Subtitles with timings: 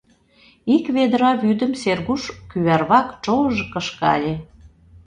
[0.75, 4.33] Ик ведра вӱдым Сергуш кӱварвак чож-ж кышкале.